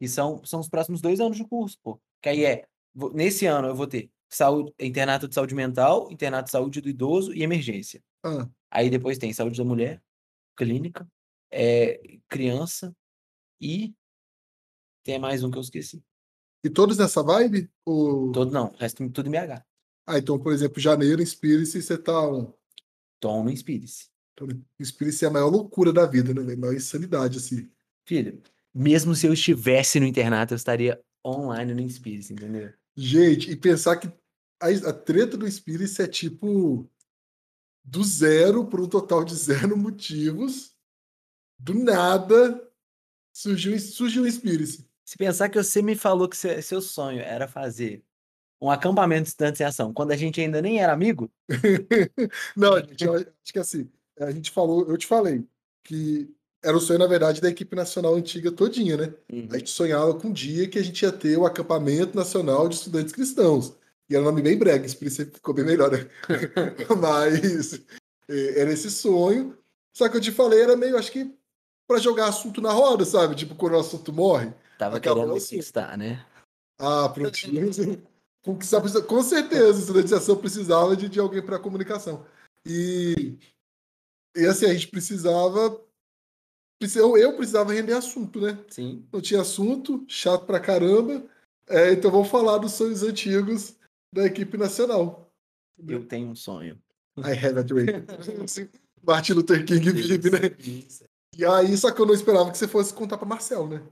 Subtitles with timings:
[0.00, 2.00] E são, são os próximos dois anos de curso, pô.
[2.22, 6.46] Que aí é, vou- nesse ano eu vou ter saúde, internato de saúde mental, internato
[6.46, 8.02] de saúde do idoso e emergência.
[8.24, 10.02] Ah, Aí depois tem saúde da mulher,
[10.56, 11.08] clínica,
[11.50, 12.94] é, criança
[13.60, 13.94] e
[15.04, 16.02] tem mais um que eu esqueci.
[16.64, 17.70] e todos nessa vibe?
[17.84, 18.32] Ou...
[18.32, 19.64] Todo não, o resto tudo em BH.
[20.06, 22.28] Ah, então, por exemplo, janeiro, inspire-se, você tá.
[22.28, 22.52] um-
[23.20, 24.08] Tom no Inspire-se.
[24.78, 26.52] Inspire-se é a maior loucura da vida, né?
[26.52, 27.70] A maior insanidade, assim.
[28.04, 28.42] Filho,
[28.76, 32.72] mesmo se eu estivesse no internato, eu estaria online no Inspire-se, entendeu?
[32.94, 34.06] Gente, e pensar que
[34.60, 36.86] a, a treta do Inspire-se é tipo
[37.82, 40.76] do zero por um total de zero motivos.
[41.58, 42.62] Do nada
[43.32, 44.86] surgiu, surgiu o Inspire-se.
[45.06, 48.04] Se pensar que você me falou que seu, sonho era fazer
[48.60, 51.30] um acampamento de estudantes em ação, quando a gente ainda nem era amigo,
[52.56, 55.46] Não, gente, acho que assim, a gente falou, eu te falei
[55.84, 56.35] que
[56.66, 59.14] era o sonho, na verdade, da equipe nacional antiga todinha, né?
[59.52, 62.74] A gente sonhava com um dia que a gente ia ter o acampamento nacional de
[62.74, 63.72] estudantes cristãos.
[64.10, 66.08] E era um nome bem brega, isso por isso ficou bem melhor, né?
[67.00, 67.74] Mas
[68.28, 69.56] eh, era esse sonho.
[69.96, 71.32] Só que eu te falei, era meio, acho que,
[71.86, 73.34] pra jogar assunto na roda, sabe?
[73.36, 74.52] Tipo, quando o assunto morre.
[74.78, 75.56] tava querendo assim.
[75.56, 76.24] conquistar, né?
[76.78, 77.12] Ah.
[78.44, 82.24] Conquistar precisa- Com certeza, a estudatização precisava de, de alguém para comunicação.
[82.64, 83.38] E,
[84.36, 85.80] e assim, a gente precisava.
[86.80, 88.58] Eu, eu precisava render assunto, né?
[88.68, 89.06] Sim.
[89.12, 91.24] Não tinha assunto, chato pra caramba.
[91.68, 93.74] É, então vamos falar dos sonhos antigos
[94.12, 95.32] da equipe nacional.
[95.86, 96.78] Eu tenho um sonho.
[97.18, 98.04] I have a dream.
[99.02, 100.54] Martin Luther King vive, né?
[100.58, 101.04] Isso.
[101.36, 103.82] E aí, só que eu não esperava que você fosse contar pra Marcel, né?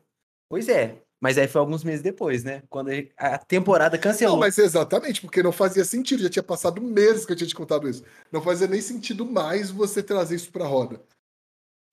[0.48, 1.00] Pois é.
[1.20, 2.62] Mas aí foi alguns meses depois, né?
[2.68, 4.34] Quando a temporada cancelou.
[4.34, 6.22] Não, mas exatamente, porque não fazia sentido.
[6.22, 8.02] Já tinha passado meses que eu tinha te contado isso.
[8.30, 11.00] Não fazia nem sentido mais você trazer isso pra roda.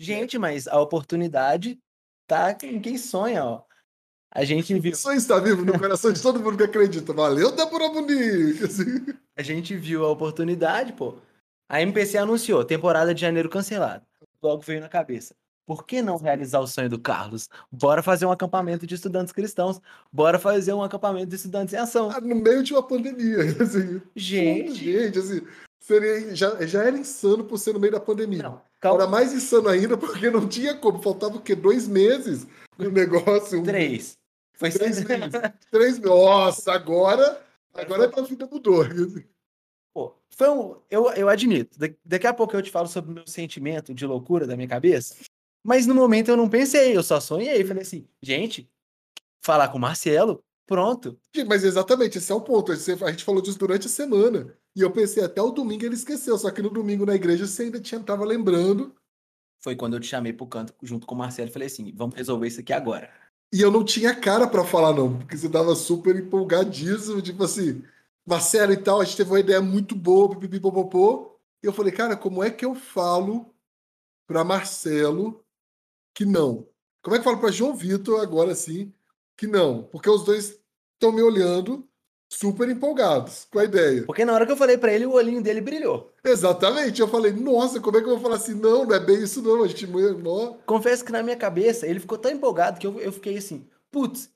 [0.02, 1.80] Gente, mas a oportunidade
[2.26, 3.64] tá em quem sonha, ó.
[4.34, 7.14] A gente viu, Isso está vivo no coração de todo mundo que acredita.
[7.14, 7.86] Valeu, Débora.
[8.66, 9.06] Assim.
[9.38, 11.18] a gente viu a oportunidade, pô.
[11.70, 14.04] A MPC anunciou temporada de janeiro cancelada.
[14.42, 15.36] Logo veio na cabeça.
[15.68, 17.48] Por que não realizar o sonho do Carlos?
[17.72, 19.80] Bora fazer um acampamento de estudantes cristãos.
[20.12, 22.10] Bora fazer um acampamento de estudantes em ação.
[22.10, 23.38] Ah, No meio de uma pandemia.
[23.62, 24.02] Assim.
[24.16, 25.42] Gente, Gente, assim,
[25.80, 28.42] seria, já, já era insano por ser no meio da pandemia.
[28.42, 29.08] não, Era calma.
[29.08, 31.02] mais insano ainda porque não tinha como.
[31.02, 31.56] Faltava o quê?
[31.56, 32.48] Dois meses
[32.78, 33.64] no negócio?
[33.64, 34.18] Três.
[34.56, 35.32] Foi Três meses.
[35.70, 36.00] Três meses.
[36.00, 37.44] Nossa, agora,
[37.74, 38.84] agora a vida mudou.
[39.94, 41.78] Pô, foi um, eu, eu admito.
[41.78, 44.68] Da- daqui a pouco eu te falo sobre o meu sentimento de loucura da minha
[44.68, 45.16] cabeça.
[45.64, 47.64] Mas no momento eu não pensei, eu só sonhei.
[47.64, 48.68] Falei assim, gente,
[49.44, 51.20] falar com o Marcelo, pronto.
[51.48, 52.72] Mas exatamente, esse é o ponto.
[52.72, 54.56] A gente falou disso durante a semana.
[54.76, 56.38] E eu pensei, até o domingo ele esqueceu.
[56.38, 58.96] Só que no domingo na igreja você ainda tinha, tava lembrando.
[59.60, 62.16] Foi quando eu te chamei pro canto junto com o Marcelo e falei assim: vamos
[62.16, 63.12] resolver isso aqui agora.
[63.54, 65.20] E eu não tinha cara pra falar, não.
[65.20, 67.22] Porque você tava super empolgadíssimo.
[67.22, 67.84] Tipo assim,
[68.26, 71.38] Marcelo e tal, a gente teve uma ideia muito boa, pipipipopopô.
[71.62, 73.54] E eu falei, cara, como é que eu falo
[74.26, 75.44] pra Marcelo
[76.14, 76.68] que não?
[77.02, 78.94] Como é que eu falo pra João Vitor agora sim
[79.38, 79.84] que não?
[79.84, 80.62] Porque os dois
[80.94, 81.88] estão me olhando
[82.32, 84.04] super empolgados com a ideia.
[84.04, 86.14] Porque na hora que eu falei pra ele, o olhinho dele brilhou.
[86.24, 87.02] Exatamente.
[87.02, 88.54] Eu falei, nossa, como é que eu vou falar assim?
[88.54, 89.64] Não, não é bem isso, não.
[89.64, 89.86] A gente.
[89.86, 90.58] Não.
[90.66, 94.30] Confesso que na minha cabeça ele ficou tão empolgado que eu, eu fiquei assim: putz,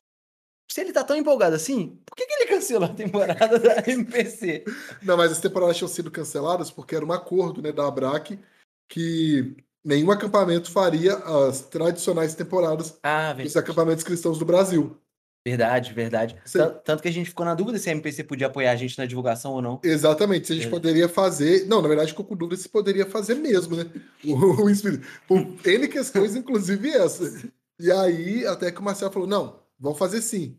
[0.69, 4.65] se ele tá tão empolgado assim, por que, que ele cancelou a temporada da MPC?
[5.01, 8.37] Não, mas as temporadas tinham sido canceladas porque era um acordo né, da ABRAC
[8.89, 14.97] que nenhum acampamento faria as tradicionais temporadas Ah, dos acampamentos cristãos do Brasil.
[15.47, 16.35] Verdade, verdade.
[16.43, 16.57] Sim.
[16.83, 19.05] Tanto que a gente ficou na dúvida se a MPC podia apoiar a gente na
[19.05, 19.79] divulgação ou não.
[19.83, 20.69] Exatamente, se a gente É.
[20.71, 21.67] poderia fazer.
[21.67, 23.85] Não, na verdade, ficou com dúvida se poderia fazer mesmo, né?
[24.23, 25.05] O, o Espírito.
[25.27, 27.47] Por N questões, inclusive essa.
[27.79, 30.57] E aí, até que o Marcelo falou: não, vamos fazer sim.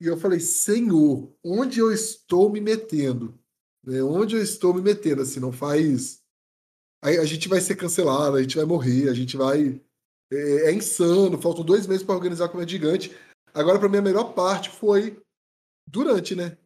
[0.00, 3.38] E eu falei: Senhor, onde eu estou me metendo?
[3.84, 4.02] Né?
[4.02, 5.22] Onde eu estou me metendo?
[5.22, 6.18] Assim, não faz.
[7.04, 9.80] Aí a gente vai ser cancelado, a gente vai morrer, a gente vai.
[10.32, 13.12] É, é insano, faltam dois meses para organizar a Comédia Gigante.
[13.58, 15.20] Agora, para mim, a melhor parte foi
[15.84, 16.56] durante, né?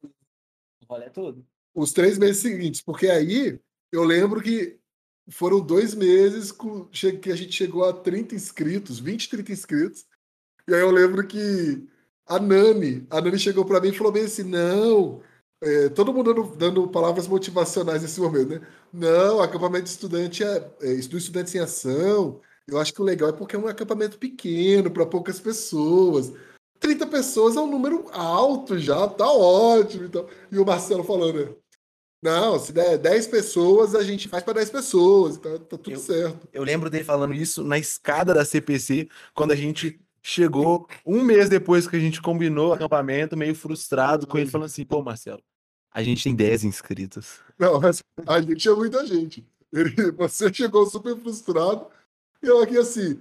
[0.83, 1.43] O rolê todo.
[1.75, 3.59] os três meses seguintes, porque aí
[3.91, 4.79] eu lembro que
[5.31, 6.53] foram dois meses
[7.23, 10.07] que a gente chegou a 30 inscritos, 20, 30 inscritos.
[10.69, 11.89] E aí eu lembro que
[12.27, 15.23] a Nani, a Nani chegou pra mim e falou bem assim: não,
[15.63, 18.69] é, todo mundo dando, dando palavras motivacionais nesse momento, né?
[18.93, 22.39] Não, acampamento de estudante é, é do estudante em ação.
[22.67, 26.33] Eu acho que o legal é porque é um acampamento pequeno, para poucas pessoas.
[26.83, 30.05] 30 pessoas é um número alto já, tá ótimo.
[30.05, 30.27] Então.
[30.51, 31.57] E o Marcelo falando?
[32.23, 35.99] Não, se der 10 pessoas, a gente faz para 10 pessoas, tá, tá tudo Eu-
[35.99, 36.49] certo.
[36.53, 41.49] Eu lembro dele falando isso na escada da CPC, quando a gente chegou um mês
[41.49, 45.43] depois que a gente combinou o acampamento, meio frustrado com ele, falando assim: pô, Marcelo,
[45.93, 47.41] a gente tem 10 inscritos.
[47.59, 49.45] Não, mas a gente tinha muita gente.
[49.73, 51.87] Ele, você chegou super frustrado.
[52.41, 53.21] E eu aqui assim,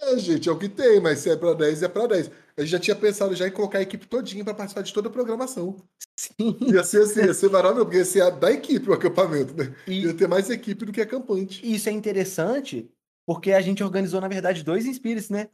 [0.00, 2.30] é, gente, é o que tem, mas se é pra 10, é pra 10.
[2.56, 5.08] A gente já tinha pensado já em colocar a equipe todinha pra participar de toda
[5.08, 5.76] a programação.
[6.16, 6.56] Sim.
[6.72, 9.74] Ia ser assim, ia ser maravilhoso, porque ia ser da equipe o acampamento, né?
[9.86, 11.60] E Ia ter mais equipe do que acampante.
[11.64, 12.90] isso é interessante
[13.26, 15.50] porque a gente organizou, na verdade, dois Inspires, né?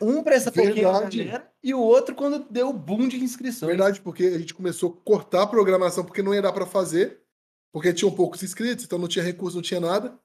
[0.00, 3.68] Um pra essa galera e o outro quando deu o boom de inscrições.
[3.70, 7.22] Verdade, porque a gente começou a cortar a programação porque não ia dar pra fazer,
[7.72, 10.18] porque tinham poucos inscritos, então não tinha recurso, não tinha nada.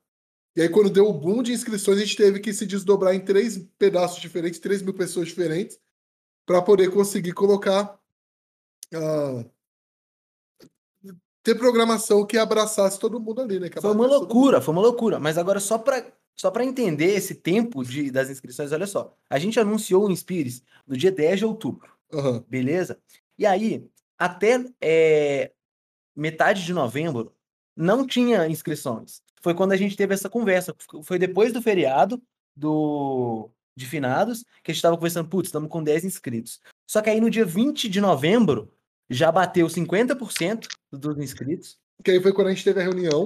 [0.55, 3.23] E aí, quando deu o boom de inscrições, a gente teve que se desdobrar em
[3.23, 5.79] três pedaços diferentes, três mil pessoas diferentes,
[6.45, 7.97] para poder conseguir colocar.
[8.93, 9.45] ah,
[11.43, 13.69] ter programação que abraçasse todo mundo ali, né?
[13.69, 15.19] Que Foi uma loucura, foi uma loucura.
[15.19, 16.05] Mas agora, só pra,
[16.35, 19.15] só pra entender esse tempo de, das inscrições, olha só.
[19.29, 21.91] A gente anunciou o Inspires no dia 10 de outubro.
[22.13, 22.43] Aham.
[22.47, 22.99] beleza?
[23.37, 25.51] E aí, até é,
[26.15, 27.33] metade de novembro,
[27.75, 29.23] não tinha inscrições.
[29.41, 30.75] Foi quando a gente teve essa conversa.
[31.03, 32.21] Foi depois do feriado
[32.55, 36.61] do de finados que a gente tava conversando, putz, estamos com 10 inscritos.
[36.85, 38.71] Só que aí no dia 20 de novembro,
[39.09, 41.79] já bateu 50% dos inscritos.
[42.03, 43.25] Que aí foi quando a gente teve a reunião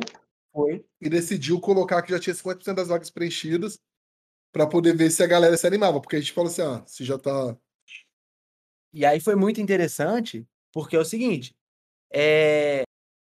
[0.51, 0.85] Foi.
[1.00, 3.79] e decidiu colocar que já tinha 50% das vagas preenchidas
[4.51, 6.01] para poder ver se a galera se animava.
[6.01, 7.56] Porque a gente falou assim: ah, se já tá.
[8.94, 11.53] E aí foi muito interessante, porque é o seguinte,
[12.12, 12.83] é,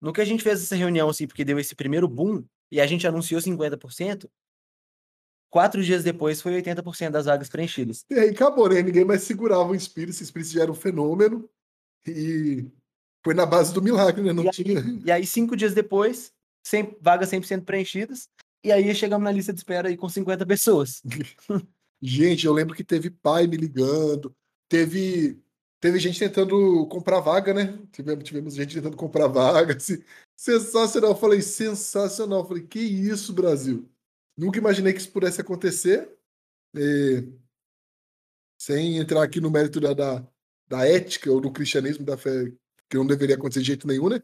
[0.01, 2.43] no que a gente fez essa reunião, assim, porque deu esse primeiro boom,
[2.73, 4.27] e a gente anunciou 50%,
[5.49, 8.03] quatro dias depois foi 80% das vagas preenchidas.
[8.09, 8.81] E aí acabou, né?
[8.81, 10.19] Ninguém mais segurava o Spirit.
[10.21, 11.47] O Spirit já era um fenômeno.
[12.07, 12.65] E
[13.23, 14.33] foi na base do milagre, né?
[14.33, 14.81] Não E aí- tinha.
[15.05, 16.33] E aí, cinco dias depois,
[16.65, 18.27] 100, vagas 100% preenchidas,
[18.63, 21.01] e aí chegamos na lista de espera aí com 50 pessoas.
[22.01, 24.35] Gente, eu lembro que teve pai me ligando,
[24.67, 25.39] teve,
[25.83, 27.77] teve gente tentando comprar vaga, né?
[27.91, 29.75] Tivemos, tivemos gente tentando comprar vaga.
[29.75, 30.01] assim,
[30.33, 31.11] sensacional.
[31.11, 32.39] Eu falei, sensacional.
[32.39, 33.91] Eu falei, que isso, Brasil?
[34.37, 36.09] Nunca imaginei que isso pudesse acontecer.
[36.73, 37.27] É,
[38.57, 40.25] sem entrar aqui no mérito da, da,
[40.69, 42.49] da ética ou do cristianismo, da fé,
[42.89, 44.23] que não deveria acontecer de jeito nenhum, né?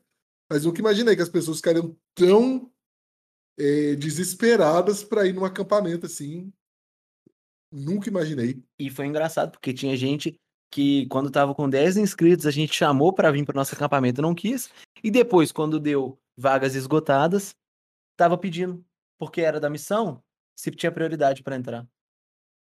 [0.50, 2.72] Mas nunca imaginei que as pessoas ficariam tão
[3.58, 6.54] é, desesperadas para ir num acampamento assim.
[7.70, 8.64] Nunca imaginei.
[8.80, 10.40] E foi engraçado, porque tinha gente
[10.72, 14.24] que, quando tava com 10 inscritos, a gente chamou para vir para nosso acampamento e
[14.24, 14.70] não quis.
[15.04, 17.56] E depois, quando deu vagas esgotadas,
[18.16, 18.84] tava pedindo,
[19.18, 20.24] porque era da missão,
[20.56, 21.88] se tinha prioridade para entrar.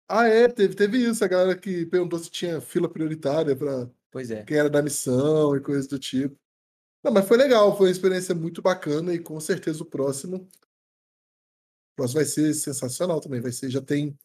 [0.07, 4.31] Ah, é, teve, teve isso, a galera que perguntou se tinha fila prioritária para Pois
[4.31, 4.43] é.
[4.43, 6.35] quem era da missão e coisas do tipo.
[7.03, 11.95] Não, mas foi legal, foi uma experiência muito bacana e com certeza o próximo, o
[11.95, 14.17] próximo vai ser sensacional também, vai ser, já tem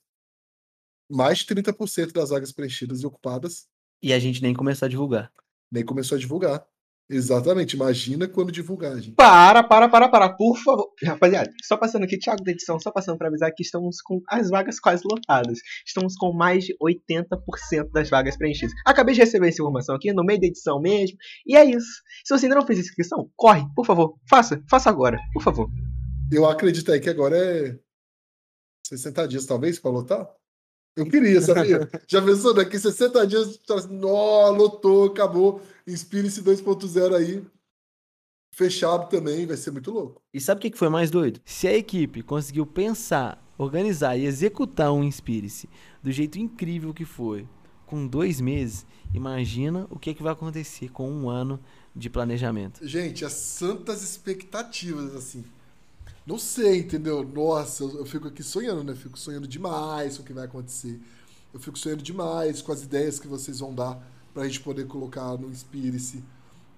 [1.09, 3.69] mais de 30% das vagas preenchidas e ocupadas,
[4.05, 5.33] E a gente nem começou a divulgar.
[5.73, 6.63] nem começou a divulgar.
[7.09, 9.15] Exatamente, imagina quando divulgar, gente.
[9.15, 10.91] Para, para, para, para, por favor.
[11.03, 14.51] Rapaziada, só passando aqui, Thiago da edição, só passando para avisar que estamos com as
[14.51, 15.59] vagas quase lotadas.
[15.87, 18.75] Estamos com mais de 80% das vagas preenchidas.
[18.85, 21.17] Acabei de receber essa informação aqui no meio da edição mesmo.
[21.47, 22.03] E é isso.
[22.27, 24.19] Se você ainda não fez inscrição, corre, por favor.
[24.29, 25.67] Faça, faça agora, por favor.
[26.31, 27.79] Eu acredito aí que agora é
[28.87, 30.29] 60 dias, talvez, para lotar?
[30.97, 31.89] Eu queria, sabia?
[32.07, 35.61] Já pensou daqui 60 dias, tá assim, nó, lotou, acabou.
[35.87, 37.45] Inspire-se 2.0 aí.
[38.55, 40.23] Fechado também, vai ser muito louco.
[40.33, 41.41] E sabe o que foi mais doido?
[41.45, 45.69] Se a equipe conseguiu pensar, organizar e executar um Inspire-se
[46.01, 47.49] do jeito incrível que foi,
[47.85, 51.59] com dois meses, imagina o que, que vai acontecer com um ano
[51.95, 52.87] de planejamento.
[52.87, 55.45] Gente, as santas expectativas, assim.
[56.27, 57.23] Não sei, entendeu?
[57.23, 58.93] Nossa, eu, eu fico aqui sonhando, né?
[58.93, 61.01] Eu fico sonhando demais com o que vai acontecer.
[61.53, 64.03] Eu fico sonhando demais com as ideias que vocês vão dar
[64.33, 66.25] pra gente poder colocar no Inspire-se.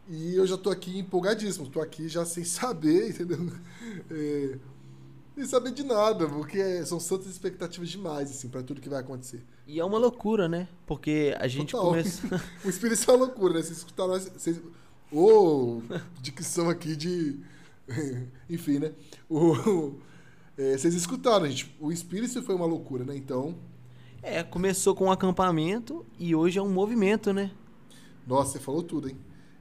[0.08, 1.68] E eu já tô aqui empolgadíssimo.
[1.68, 3.38] Tô aqui já sem saber, entendeu?
[4.10, 4.58] É,
[5.34, 9.42] sem saber de nada, porque são santas expectativas demais, assim, pra tudo que vai acontecer.
[9.66, 10.68] E é uma loucura, né?
[10.86, 11.90] Porque a gente Total.
[11.90, 12.30] começou.
[12.64, 13.62] O Inspire-se é uma loucura, né?
[13.62, 14.18] Vocês escutaram.
[14.18, 14.60] Vocês...
[15.10, 15.82] Ô,
[16.20, 17.40] dicção aqui de.
[18.48, 18.92] Enfim, né?
[19.28, 19.94] O...
[20.56, 21.74] é, vocês escutaram, gente.
[21.80, 23.16] O Inspire-se foi uma loucura, né?
[23.16, 23.56] Então,
[24.28, 27.52] é, começou com um acampamento e hoje é um movimento, né?
[28.26, 29.16] nossa, você falou tudo, hein?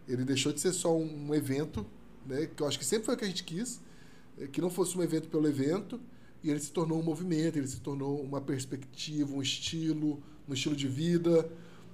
[0.07, 1.85] Ele deixou de ser só um, evento,
[2.25, 2.47] né?
[2.47, 3.79] Que eu acho que sempre foi o que a gente quis.
[4.39, 5.99] é, Que não fosse um evento pelo evento.
[6.43, 10.75] E ele se tornou um movimento, ele se tornou uma perspectiva, um estilo, um estilo
[10.75, 11.47] de vida.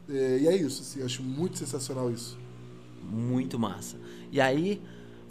[0.09, 2.37] É, e é isso, assim, eu acho muito sensacional isso.
[3.03, 3.97] Muito massa.
[4.31, 4.81] E aí,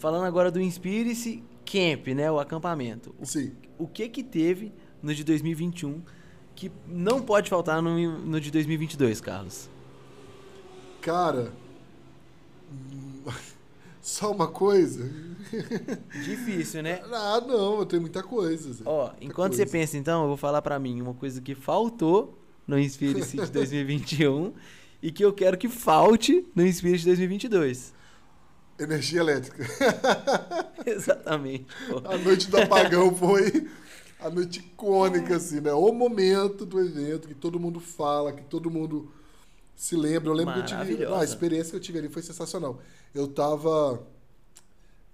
[0.01, 2.31] falando agora do Inspire-se Camp, né?
[2.31, 3.15] O acampamento.
[3.21, 3.53] O Sim.
[3.79, 6.03] o que que teve no de 2021
[6.57, 9.69] que não pode faltar no, no de 2022, Carlos?
[11.01, 11.53] Cara,
[14.03, 15.11] só uma coisa.
[16.25, 17.01] Difícil, né?
[17.13, 18.73] Ah, não, eu tenho muita coisa.
[18.73, 18.83] Zé.
[18.87, 19.73] Ó, Muita enquanto você coisa.
[19.73, 24.53] pensa, então, eu vou falar pra mim uma coisa que faltou no Inspire-se de 2021
[25.03, 27.95] e que eu quero que falte no Inspire-se de 2022.
[28.83, 29.65] Energia elétrica.
[30.87, 31.67] Exatamente.
[31.89, 31.99] pô.
[32.09, 33.69] A noite do apagão foi
[34.19, 35.73] a noite icônica, assim, né?
[35.73, 39.11] O momento do evento que todo mundo fala, que todo mundo
[39.77, 40.31] se lembra.
[40.31, 41.05] Eu lembro que eu tive.
[41.05, 42.81] Ah, a experiência que eu tive ali foi sensacional.
[43.15, 44.03] Eu tava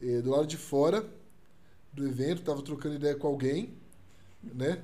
[0.02, 1.04] eh, do lado de fora
[1.92, 3.74] do evento, tava trocando ideia com alguém,
[4.42, 4.78] né?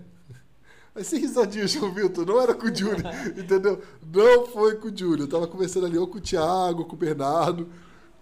[0.95, 3.03] Mas sem risadinha, João Vitor, não era com o Júlio,
[3.37, 3.83] entendeu?
[4.13, 5.25] Não foi com o Júlio.
[5.25, 7.69] Eu tava conversando ali ou com o Thiago, com o Bernardo,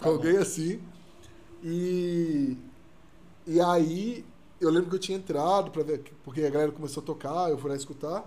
[0.00, 0.80] com alguém assim.
[1.62, 2.56] E,
[3.46, 4.24] e aí
[4.60, 7.58] eu lembro que eu tinha entrado para ver, porque a galera começou a tocar, eu
[7.58, 8.24] fui lá escutar.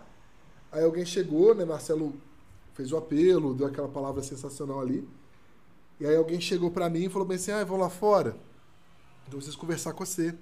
[0.72, 1.66] Aí alguém chegou, né?
[1.66, 2.14] Marcelo
[2.74, 5.08] fez o apelo, deu aquela palavra sensacional ali.
[6.00, 8.36] E aí alguém chegou pra mim e falou bem assim: ah, vão lá fora.
[9.28, 10.36] Então vocês conversar com você.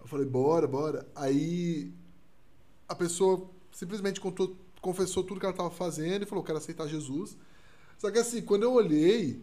[0.00, 1.06] Eu falei, bora, bora.
[1.14, 1.92] Aí
[2.88, 7.36] a pessoa simplesmente contou, confessou tudo que ela estava fazendo e falou, quero aceitar Jesus.
[7.98, 9.40] Só que assim, quando eu olhei,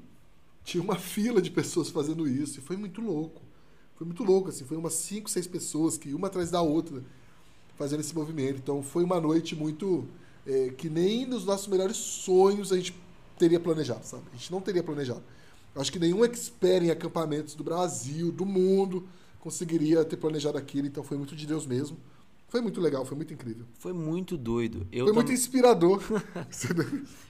[0.63, 2.59] tinha uma fila de pessoas fazendo isso.
[2.59, 3.41] E foi muito louco.
[3.95, 4.65] Foi muito louco, assim.
[4.65, 7.03] Foi umas cinco, seis pessoas, que uma atrás da outra,
[7.77, 8.59] fazendo esse movimento.
[8.59, 10.05] Então foi uma noite muito.
[10.45, 12.93] é, que nem nos nossos melhores sonhos a gente
[13.37, 14.23] teria planejado, sabe?
[14.33, 15.23] A gente não teria planejado.
[15.75, 19.07] Eu acho que nenhum expert em acampamentos do Brasil, do mundo,
[19.39, 20.85] conseguiria ter planejado aquilo.
[20.87, 21.97] Então foi muito de Deus mesmo.
[22.47, 23.65] Foi muito legal, foi muito incrível.
[23.79, 24.87] Foi muito doido.
[24.91, 25.99] Eu foi muito tam- inspirador.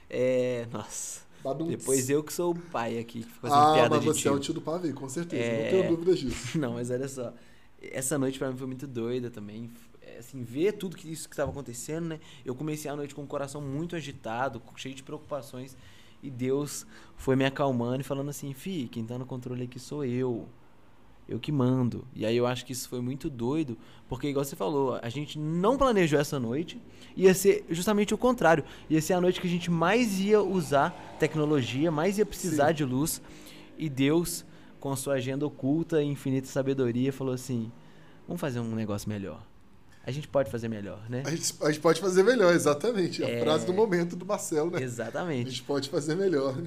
[0.09, 1.21] É, nossa.
[1.43, 1.67] Badum.
[1.67, 4.19] Depois eu que sou o pai aqui, que fico fazendo Ah, piada mas de você
[4.21, 4.31] tio.
[4.31, 5.43] é o tio do pavê, com certeza.
[5.43, 5.63] É.
[5.63, 6.57] Não tenho dúvida disso.
[6.57, 7.33] Não, mas olha só.
[7.81, 9.69] Essa noite pra mim foi muito doida também.
[10.01, 12.19] É, Assim, ver tudo que isso que estava acontecendo, né?
[12.45, 15.75] Eu comecei a noite com o coração muito agitado, cheio de preocupações.
[16.21, 16.85] E Deus
[17.17, 20.47] foi me acalmando e falando assim: Fi, quem tá no controle aqui sou eu.
[21.27, 22.05] Eu que mando.
[22.13, 23.77] E aí eu acho que isso foi muito doido,
[24.09, 26.81] porque, igual você falou, a gente não planejou essa noite.
[27.15, 28.63] Ia ser justamente o contrário.
[28.89, 32.73] Ia ser a noite que a gente mais ia usar tecnologia, mais ia precisar Sim.
[32.73, 33.21] de luz.
[33.77, 34.45] E Deus,
[34.79, 37.71] com sua agenda oculta e infinita sabedoria, falou assim:
[38.27, 39.41] vamos fazer um negócio melhor.
[40.05, 41.23] A gente pode fazer melhor, né?
[41.25, 43.23] A gente, a gente pode fazer melhor, exatamente.
[43.23, 43.39] A É.
[43.39, 44.79] frase do momento do Marcelo, né?
[44.79, 45.49] A Exatamente.
[45.51, 46.61] gente pode fazer melhor.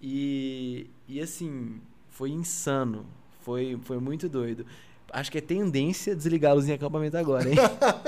[0.00, 3.06] E, e assim, foi insano.
[3.42, 4.64] Foi, foi muito doido.
[5.12, 7.56] Acho que é tendência desligar a luz em acampamento agora, hein?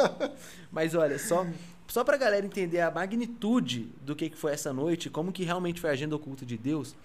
[0.72, 1.46] Mas olha, só,
[1.86, 5.80] só pra galera entender a magnitude do que, que foi essa noite, como que realmente
[5.80, 6.96] foi a agenda oculta de Deus.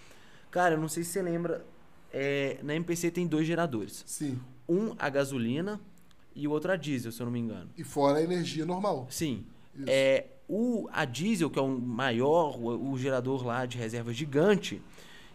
[0.49, 1.65] Cara, eu não sei se você lembra,
[2.13, 4.03] é, na MPC tem dois geradores.
[4.07, 4.39] Sim.
[4.67, 5.81] Um a gasolina
[6.33, 7.69] e o outro a diesel, se eu não me engano.
[7.77, 9.07] E fora a energia normal.
[9.09, 9.45] Sim.
[9.75, 9.85] Isso.
[9.87, 14.81] É, o, a diesel, que é o maior, o, o gerador lá de reserva gigante,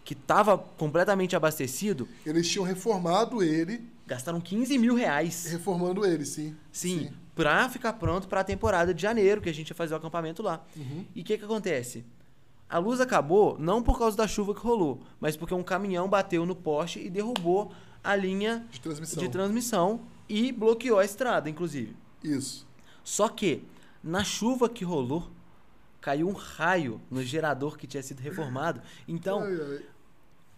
[0.04, 5.46] que estava completamente abastecido, Eles tinham reformado ele, gastaram 15 mil reais.
[5.46, 6.54] reformando ele, sim.
[6.70, 10.42] Sim, pra ficar pronto pra temporada de janeiro, que a gente ia fazer o acampamento
[10.42, 10.62] lá.
[10.76, 11.06] Uhum.
[11.14, 12.04] E o que que acontece?
[12.68, 16.44] A luz acabou não por causa da chuva que rolou, mas porque um caminhão bateu
[16.44, 19.22] no poste e derrubou a linha De transmissão.
[19.22, 21.94] de transmissão e bloqueou a estrada, inclusive.
[22.22, 22.66] Isso.
[23.02, 23.64] Só que,
[24.02, 25.30] na chuva que rolou,
[26.00, 28.80] caiu um raio no gerador que tinha sido reformado.
[29.08, 29.82] Então, Ai, ai.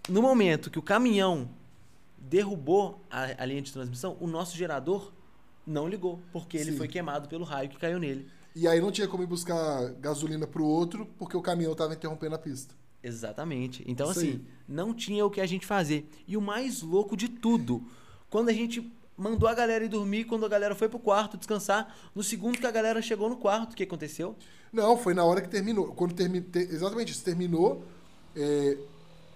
[0.09, 1.49] No momento que o caminhão
[2.19, 5.13] derrubou a, a linha de transmissão, o nosso gerador
[5.67, 6.79] não ligou, porque ele Sim.
[6.79, 8.29] foi queimado pelo raio que caiu nele.
[8.55, 12.35] E aí não tinha como ir buscar gasolina pro outro, porque o caminhão tava interrompendo
[12.35, 12.75] a pista.
[13.03, 13.85] Exatamente.
[13.87, 14.45] Então, Isso assim, aí.
[14.67, 16.09] não tinha o que a gente fazer.
[16.27, 17.85] E o mais louco de tudo,
[18.31, 21.95] quando a gente mandou a galera ir dormir, quando a galera foi pro quarto descansar,
[22.15, 24.35] no segundo que a galera chegou no quarto, o que aconteceu?
[24.73, 25.89] Não, foi na hora que terminou.
[25.89, 26.49] Quando terminou.
[26.55, 27.25] Exatamente isso.
[27.25, 27.85] Terminou
[28.35, 28.79] é,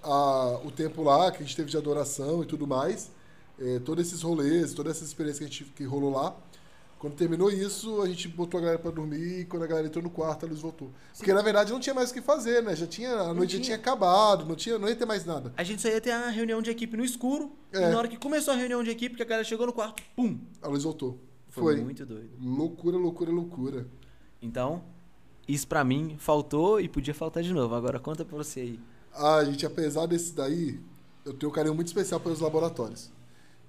[0.02, 3.11] a- o tempo lá, que a gente teve de adoração e tudo mais.
[3.59, 6.35] É, todos esses rolês, toda essa experiência que a gente que rolou lá.
[6.99, 10.02] Quando terminou isso, a gente botou a galera pra dormir e quando a galera entrou
[10.04, 10.90] no quarto, a luz voltou.
[11.16, 12.76] Porque na verdade não tinha mais o que fazer, né?
[12.76, 13.64] Já tinha, a noite já tinha.
[13.64, 15.50] tinha acabado, não, tinha, não ia ter mais nada.
[15.57, 17.78] A gente só ia ter a reunião de equipe no escuro, É.
[17.88, 20.02] e na hora que começou a reunião de equipe, que a galera chegou no quarto,
[20.14, 20.38] pum!
[20.61, 21.19] A luz voltou.
[21.49, 21.83] Foi, Foi.
[21.85, 22.30] muito doido.
[22.38, 23.87] Loucura, loucura, loucura.
[24.42, 24.83] Então,
[25.49, 27.75] isso pra mim faltou e podia faltar de novo.
[27.75, 28.80] Agora conta pra você aí.
[29.14, 30.81] Ah, gente, apesar desse daí,
[31.25, 33.11] eu tenho um carinho muito especial pelos laboratórios.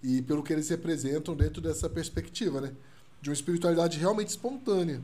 [0.03, 2.73] E pelo que eles representam dentro dessa perspectiva, né?
[3.21, 5.01] De uma espiritualidade realmente espontânea.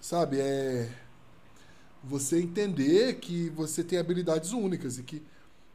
[0.00, 0.40] Sabe?
[0.40, 0.90] É.
[2.04, 5.22] Você entender que você tem habilidades únicas e que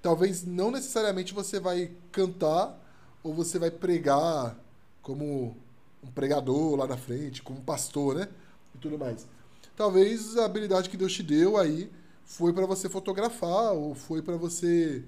[0.01, 2.77] talvez não necessariamente você vai cantar
[3.23, 4.57] ou você vai pregar
[5.01, 5.55] como
[6.03, 8.27] um pregador lá na frente, como um pastor, né?
[8.75, 9.27] E tudo mais.
[9.75, 11.89] talvez a habilidade que Deus te deu aí
[12.27, 15.03] foi para você fotografar, ou foi para você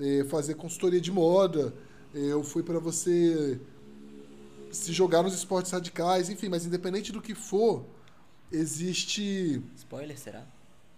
[0.00, 1.72] é, fazer consultoria de moda,
[2.14, 3.60] é, ou foi para você
[4.72, 7.84] se jogar nos esportes radicais, enfim, mas independente do que for,
[8.50, 9.62] existe.
[9.76, 10.46] Spoiler, será?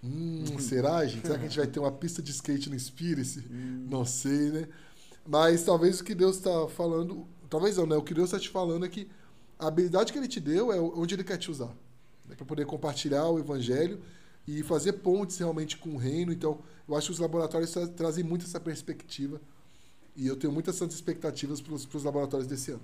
[0.02, 1.26] Hum, será, gente?
[1.26, 3.44] Será que a gente vai ter uma pista de skate no Inspiracy?
[3.90, 4.68] Não sei, né?
[5.26, 7.26] Mas talvez o que Deus está falando.
[7.50, 7.96] Talvez não, né?
[7.96, 9.08] O que Deus está te falando é que
[9.58, 11.74] a habilidade que ele te deu é onde ele quer te usar.
[12.28, 12.36] Né?
[12.36, 14.00] Para poder compartilhar o evangelho
[14.46, 16.32] e fazer pontes realmente com o reino.
[16.32, 16.58] Então,
[16.88, 19.40] eu acho que os laboratórios tra trazem muito essa perspectiva.
[20.16, 22.82] E eu tenho muitas santas expectativas para os laboratórios desse ano.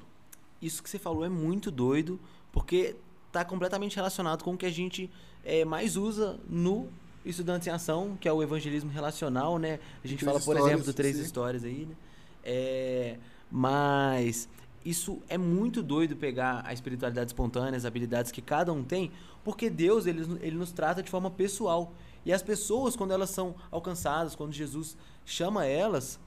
[0.60, 2.20] Isso que você falou é muito doido,
[2.52, 5.10] porque está completamente relacionado com o que a gente
[5.44, 6.88] é, mais usa no
[7.24, 9.78] Estudantes em Ação, que é o evangelismo relacional, né?
[10.02, 11.22] A gente Três fala, por exemplo, do Três sim.
[11.22, 11.94] Histórias aí, né?
[12.42, 13.18] É,
[13.50, 14.48] mas
[14.84, 19.12] isso é muito doido pegar a espiritualidade espontânea, as habilidades que cada um tem,
[19.44, 21.92] porque Deus ele, ele nos trata de forma pessoal.
[22.24, 26.18] E as pessoas, quando elas são alcançadas, quando Jesus chama elas,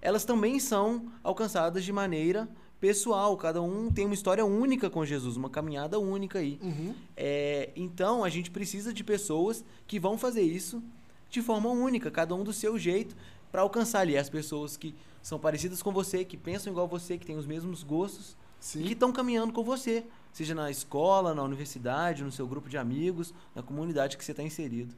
[0.00, 2.48] elas também são alcançadas de maneira
[2.80, 3.36] pessoal.
[3.36, 6.58] Cada um tem uma história única com Jesus, uma caminhada única aí.
[6.62, 6.94] Uhum.
[7.16, 10.82] É, então a gente precisa de pessoas que vão fazer isso
[11.28, 13.14] de forma única, cada um do seu jeito,
[13.50, 17.26] para alcançar ali as pessoas que são parecidas com você, que pensam igual você, que
[17.26, 18.80] têm os mesmos gostos Sim.
[18.82, 22.78] e que estão caminhando com você, seja na escola, na universidade, no seu grupo de
[22.78, 24.94] amigos, na comunidade que você está inserido.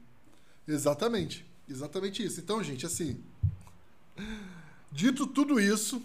[0.66, 1.44] Exatamente.
[1.68, 2.40] Exatamente isso.
[2.40, 3.21] Então, gente, assim.
[4.90, 6.02] Dito tudo isso,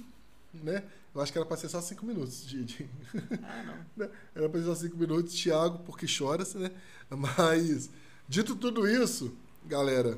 [0.54, 0.84] né?
[1.14, 2.64] Eu acho que era para ser só cinco minutos de.
[2.64, 2.90] de-
[3.98, 4.10] né?
[4.36, 6.72] Era para ser só cinco minutos, Thiago, porque choras, né?
[7.10, 7.90] Mas,
[8.30, 9.36] dito tudo isso,
[9.66, 10.18] galera,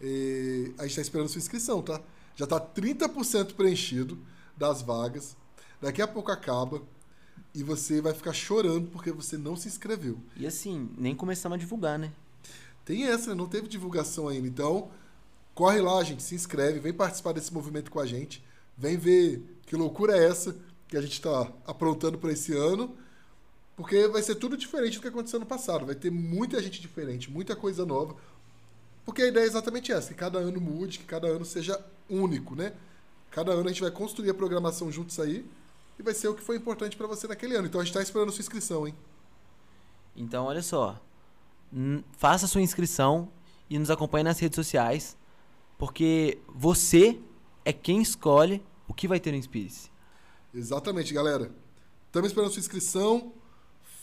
[0.00, 2.00] eh, a gente está esperando sua inscrição, tá?
[2.36, 4.18] Já tá 30% preenchido
[4.56, 5.36] das vagas.
[5.80, 6.82] Daqui a pouco acaba.
[7.54, 10.18] E você vai ficar chorando porque você não se inscreveu.
[10.36, 12.12] E assim, nem começamos a divulgar, né?
[12.84, 13.34] Tem essa, né?
[13.34, 14.46] não teve divulgação ainda.
[14.46, 14.90] Então,
[15.54, 18.44] corre lá, gente, se inscreve, vem participar desse movimento com a gente.
[18.76, 22.96] Vem ver que loucura é essa que a gente está aprontando para esse ano.
[23.76, 25.86] Porque vai ser tudo diferente do que aconteceu no passado.
[25.86, 28.16] Vai ter muita gente diferente, muita coisa nova.
[29.08, 32.54] Porque a ideia é exatamente essa, que cada ano mude, que cada ano seja único,
[32.54, 32.74] né?
[33.30, 35.46] Cada ano a gente vai construir a programação juntos aí
[35.98, 37.66] e vai ser o que foi importante para você naquele ano.
[37.66, 38.94] Então a gente está esperando a sua inscrição, hein?
[40.14, 41.00] Então, olha só.
[42.18, 43.30] Faça sua inscrição
[43.70, 45.16] e nos acompanhe nas redes sociais,
[45.78, 47.18] porque você
[47.64, 49.90] é quem escolhe o que vai ter no Inspire-se.
[50.52, 51.50] Exatamente, galera.
[52.08, 53.32] Estamos esperando a sua inscrição.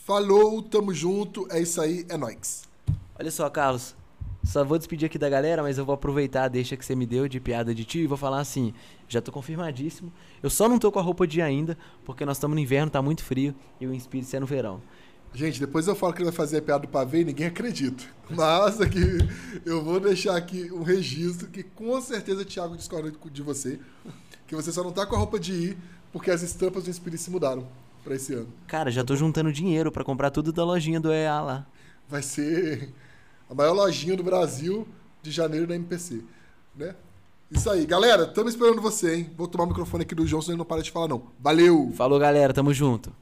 [0.04, 1.46] Falou, tamo junto.
[1.48, 2.64] É isso aí, é nóis.
[3.16, 3.94] Olha só, Carlos.
[4.46, 7.04] Só vou despedir aqui da galera, mas eu vou aproveitar a deixa que você me
[7.04, 8.72] deu de piada de tio e vou falar assim:
[9.08, 10.12] já tô confirmadíssimo.
[10.40, 12.88] Eu só não tô com a roupa de ir ainda, porque nós estamos no inverno,
[12.88, 14.80] tá muito frio e o Inspire-se é no verão.
[15.34, 18.04] Gente, depois eu falo que ele vai fazer a piada do pavê e ninguém acredita.
[18.30, 19.18] Mas aqui
[19.66, 23.80] eu vou deixar aqui um registro que com certeza o Thiago discorda de você.
[24.46, 25.78] Que você só não tá com a roupa de ir
[26.12, 27.66] porque as estampas do Espírito se mudaram
[28.04, 28.48] para esse ano.
[28.68, 31.66] Cara, já tô juntando dinheiro pra comprar tudo da lojinha do EA lá.
[32.08, 32.94] Vai ser
[33.48, 34.86] a maior lojinha do Brasil
[35.22, 36.22] de janeiro da MPC,
[36.74, 36.94] né?
[37.50, 39.30] Isso aí, galera, estamos esperando você, hein?
[39.36, 41.22] Vou tomar o microfone aqui do senão ele não para de falar não.
[41.38, 41.92] Valeu!
[41.94, 43.12] Falou, galera, tamo junto.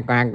[0.00, 0.32] Quang